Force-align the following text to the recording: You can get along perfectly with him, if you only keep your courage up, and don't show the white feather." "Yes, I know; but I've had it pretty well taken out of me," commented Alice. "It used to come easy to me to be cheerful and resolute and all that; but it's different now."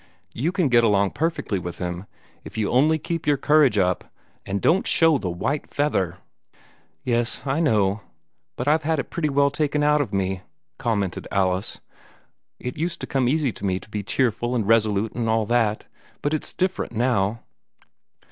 You 0.33 0.51
can 0.51 0.67
get 0.67 0.83
along 0.83 1.11
perfectly 1.11 1.59
with 1.59 1.77
him, 1.77 2.07
if 2.43 2.57
you 2.57 2.71
only 2.71 2.97
keep 2.97 3.27
your 3.27 3.37
courage 3.37 3.77
up, 3.77 4.03
and 4.47 4.59
don't 4.59 4.87
show 4.87 5.19
the 5.19 5.29
white 5.29 5.67
feather." 5.67 6.17
"Yes, 7.03 7.43
I 7.45 7.59
know; 7.59 8.01
but 8.55 8.67
I've 8.67 8.81
had 8.81 8.97
it 8.97 9.11
pretty 9.11 9.29
well 9.29 9.51
taken 9.51 9.83
out 9.83 10.01
of 10.01 10.11
me," 10.11 10.41
commented 10.79 11.27
Alice. 11.31 11.81
"It 12.57 12.77
used 12.77 12.99
to 13.01 13.05
come 13.05 13.29
easy 13.29 13.51
to 13.51 13.63
me 13.63 13.79
to 13.79 13.89
be 13.91 14.01
cheerful 14.01 14.55
and 14.55 14.67
resolute 14.67 15.13
and 15.13 15.29
all 15.29 15.45
that; 15.45 15.85
but 16.23 16.33
it's 16.33 16.51
different 16.51 16.93
now." 16.93 17.41